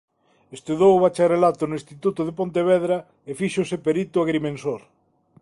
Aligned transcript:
Estudou 0.57 0.91
o 0.95 1.01
Bacharelato 1.05 1.63
no 1.67 1.77
Instituto 1.81 2.21
de 2.27 2.33
Pontevedra 2.39 2.97
e 3.29 3.31
fíxose 3.39 3.75
perito 3.85 4.17
agrimensor. 4.21 4.81